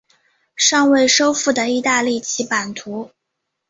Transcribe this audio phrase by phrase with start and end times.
[0.55, 3.11] 尚未收复的意大利其版图。